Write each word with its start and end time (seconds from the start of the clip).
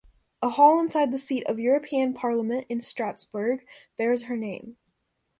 A 0.41 0.49
hall 0.49 0.79
inside 0.79 1.11
the 1.11 1.19
Seat 1.19 1.43
of 1.43 1.57
the 1.57 1.61
European 1.61 2.15
Parliament 2.15 2.65
in 2.69 2.81
Strasbourg 2.81 3.63
bears 3.99 4.23
her 4.23 4.35
name. 4.35 4.77